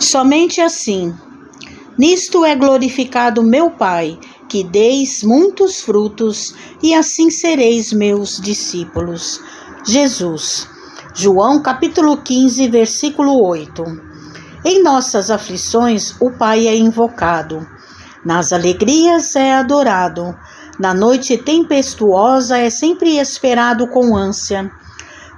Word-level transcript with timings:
Somente 0.00 0.62
assim. 0.62 1.14
Nisto 1.98 2.42
é 2.42 2.56
glorificado 2.56 3.42
meu 3.42 3.70
Pai, 3.70 4.18
que 4.48 4.64
deis 4.64 5.22
muitos 5.22 5.82
frutos, 5.82 6.54
e 6.82 6.94
assim 6.94 7.30
sereis 7.30 7.92
meus 7.92 8.40
discípulos. 8.40 9.38
Jesus. 9.86 10.66
João 11.14 11.60
capítulo 11.60 12.16
15, 12.16 12.66
versículo 12.68 13.44
8. 13.44 13.84
Em 14.64 14.82
nossas 14.82 15.30
aflições, 15.30 16.14
o 16.18 16.30
Pai 16.30 16.66
é 16.66 16.74
invocado. 16.74 17.68
Nas 18.24 18.54
alegrias 18.54 19.36
é 19.36 19.52
adorado. 19.52 20.34
Na 20.78 20.94
noite 20.94 21.36
tempestuosa 21.36 22.56
é 22.56 22.70
sempre 22.70 23.18
esperado 23.18 23.86
com 23.88 24.16
ânsia. 24.16 24.70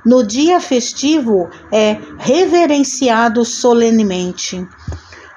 No 0.05 0.25
dia 0.25 0.61
festivo 0.61 1.49
é 1.71 1.97
reverenciado 2.19 3.45
solenemente. 3.45 4.67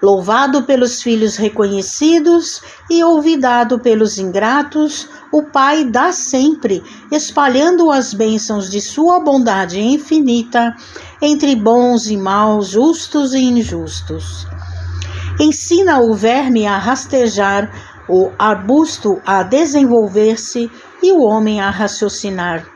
Louvado 0.02 0.64
pelos 0.64 1.04
filhos 1.04 1.36
reconhecidos 1.36 2.62
e 2.90 3.04
olvidado 3.04 3.80
pelos 3.80 4.18
ingratos, 4.18 5.08
o 5.32 5.44
Pai 5.44 5.86
dá 5.86 6.12
sempre, 6.12 6.84
espalhando 7.12 7.92
as 7.92 8.14
bênçãos 8.14 8.70
de 8.70 8.82
sua 8.82 9.20
bondade 9.20 9.80
infinita 9.80 10.76
entre 11.22 11.56
bons 11.56 12.08
e 12.08 12.18
maus, 12.18 12.70
justos 12.70 13.34
e 13.34 13.40
injustos. 13.40 14.48
Ensina 15.40 16.00
o 16.00 16.14
verme 16.14 16.66
a 16.66 16.78
rastejar, 16.78 17.72
o 18.10 18.32
arbusto 18.38 19.22
a 19.26 19.44
desenvolver-se 19.44 20.72
e 21.04 21.12
o 21.12 21.22
homem 21.22 21.62
a 21.62 21.70
raciocinar. 21.70 22.75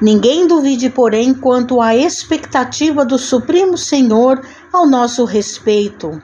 Ninguém 0.00 0.46
duvide, 0.46 0.90
porém, 0.90 1.32
quanto 1.32 1.80
à 1.80 1.96
expectativa 1.96 3.04
do 3.04 3.18
Supremo 3.18 3.78
Senhor 3.78 4.42
ao 4.72 4.86
nosso 4.86 5.24
respeito. 5.24 6.20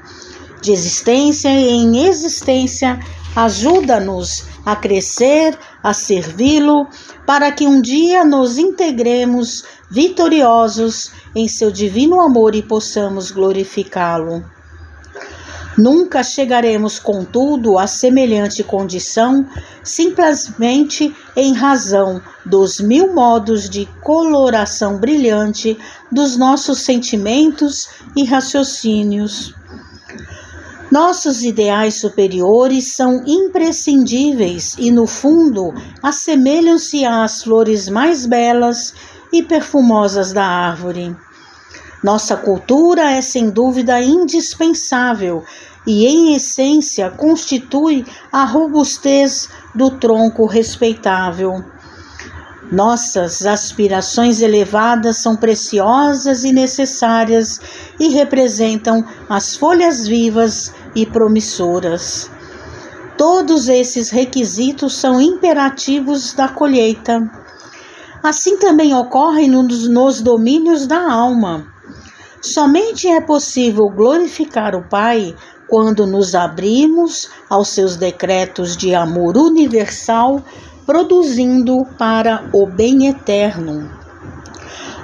De 0.60 0.72
existência 0.72 1.48
em 1.48 2.06
existência, 2.06 3.00
ajuda-nos 3.34 4.44
a 4.64 4.76
crescer, 4.76 5.58
a 5.82 5.94
servi-lo, 5.94 6.86
para 7.26 7.50
que 7.50 7.66
um 7.66 7.80
dia 7.80 8.24
nos 8.24 8.58
integremos 8.58 9.64
vitoriosos 9.90 11.10
em 11.34 11.48
seu 11.48 11.70
divino 11.70 12.20
amor 12.20 12.54
e 12.54 12.62
possamos 12.62 13.30
glorificá-lo. 13.30 14.44
Nunca 15.76 16.22
chegaremos, 16.22 16.98
contudo, 16.98 17.78
a 17.78 17.86
semelhante 17.86 18.62
condição, 18.62 19.46
simplesmente 19.82 21.14
em 21.34 21.54
razão 21.54 22.20
dos 22.44 22.78
mil 22.78 23.14
modos 23.14 23.70
de 23.70 23.86
coloração 24.02 24.98
brilhante 24.98 25.78
dos 26.10 26.36
nossos 26.36 26.80
sentimentos 26.80 27.88
e 28.14 28.24
raciocínios. 28.24 29.54
Nossos 30.90 31.42
ideais 31.42 31.94
superiores 31.94 32.92
são 32.94 33.24
imprescindíveis 33.26 34.76
e, 34.78 34.90
no 34.90 35.06
fundo, 35.06 35.72
assemelham-se 36.02 37.06
às 37.06 37.42
flores 37.42 37.88
mais 37.88 38.26
belas 38.26 38.92
e 39.32 39.42
perfumosas 39.42 40.34
da 40.34 40.44
árvore. 40.44 41.16
Nossa 42.02 42.36
cultura 42.36 43.12
é 43.12 43.22
sem 43.22 43.48
dúvida 43.48 44.00
indispensável 44.00 45.44
e, 45.86 46.06
em 46.06 46.34
essência, 46.34 47.10
constitui 47.10 48.04
a 48.32 48.44
robustez 48.44 49.48
do 49.72 49.90
tronco 49.90 50.46
respeitável. 50.46 51.64
Nossas 52.72 53.44
aspirações 53.46 54.40
elevadas 54.40 55.18
são 55.18 55.36
preciosas 55.36 56.42
e 56.42 56.52
necessárias 56.52 57.60
e 58.00 58.08
representam 58.08 59.04
as 59.28 59.54
folhas 59.54 60.06
vivas 60.06 60.74
e 60.96 61.06
promissoras. 61.06 62.30
Todos 63.16 63.68
esses 63.68 64.10
requisitos 64.10 64.94
são 64.94 65.20
imperativos 65.20 66.32
da 66.32 66.48
colheita. 66.48 67.30
Assim 68.22 68.56
também 68.56 68.94
ocorre 68.94 69.46
nos, 69.46 70.20
domínios 70.20 70.86
da 70.86 71.12
alma. 71.12 71.71
Somente 72.42 73.06
é 73.06 73.20
possível 73.20 73.88
glorificar 73.88 74.74
o 74.74 74.82
Pai 74.82 75.32
quando 75.68 76.08
nos 76.08 76.34
abrimos 76.34 77.30
aos 77.48 77.68
seus 77.68 77.96
decretos 77.96 78.76
de 78.76 78.96
amor 78.96 79.36
universal, 79.36 80.42
produzindo 80.84 81.86
para 81.96 82.44
o 82.52 82.66
bem 82.66 83.06
eterno. 83.06 83.88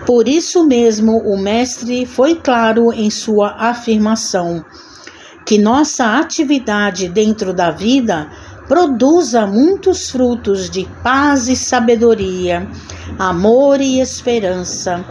Por 0.05 0.27
isso 0.27 0.65
mesmo, 0.65 1.17
o 1.19 1.39
Mestre 1.39 2.05
foi 2.05 2.35
claro 2.35 2.93
em 2.93 3.09
sua 3.09 3.51
afirmação 3.51 4.65
que 5.47 5.59
nossa 5.59 6.19
atividade 6.19 7.09
dentro 7.09 7.55
da 7.55 7.71
vida 7.71 8.29
produza 8.69 9.47
muitos 9.47 10.11
frutos 10.11 10.69
de 10.69 10.87
paz 11.03 11.49
e 11.49 11.57
sabedoria, 11.57 12.69
amor 13.19 13.81
e 13.81 13.99
esperança, 13.99 15.03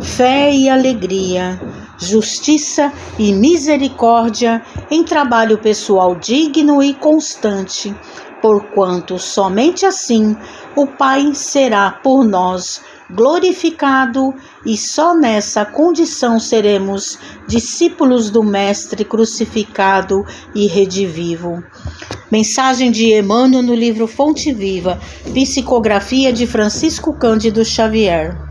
fé 0.00 0.50
e 0.50 0.70
alegria, 0.70 1.60
justiça 2.02 2.92
e 3.18 3.32
misericórdia 3.32 4.62
em 4.90 5.04
trabalho 5.04 5.58
pessoal 5.58 6.14
digno 6.14 6.82
e 6.82 6.92
constante, 6.94 7.94
porquanto 8.40 9.18
somente 9.18 9.86
assim 9.86 10.36
o 10.76 10.86
Pai 10.86 11.34
será 11.34 11.90
por 11.90 12.24
nós 12.24 12.82
glorificado 13.12 14.34
e 14.64 14.76
só 14.76 15.14
nessa 15.14 15.64
condição 15.64 16.40
seremos 16.40 17.18
discípulos 17.46 18.30
do 18.30 18.42
Mestre 18.42 19.04
crucificado 19.04 20.24
e 20.54 20.66
redivivo. 20.66 21.62
Mensagem 22.30 22.90
de 22.90 23.12
Emmanuel 23.12 23.62
no 23.62 23.74
livro 23.74 24.06
Fonte 24.06 24.52
Viva, 24.52 24.98
psicografia 25.34 26.32
de 26.32 26.46
Francisco 26.46 27.12
Cândido 27.12 27.62
Xavier. 27.62 28.38